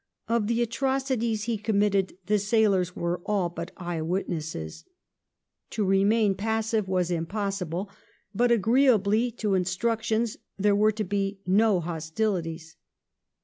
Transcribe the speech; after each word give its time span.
Of 0.27 0.47
the 0.47 0.63
atrocities 0.63 1.43
he 1.43 1.59
committed 1.59 2.17
the 2.25 2.39
sailors 2.39 2.95
were 2.95 3.21
all 3.23 3.49
but 3.49 3.69
eye 3.77 4.01
witnesses.^ 4.01 4.83
To 5.75 5.85
remain 5.85 6.33
passive 6.33 6.87
was 6.87 7.11
impossible, 7.11 7.87
but 8.33 8.49
agreeably 8.51 9.29
to 9.33 9.53
instructions 9.53 10.37
there 10.57 10.75
were 10.75 10.91
to 10.91 11.03
be 11.03 11.37
"no 11.45 11.79
hostilities". 11.81 12.77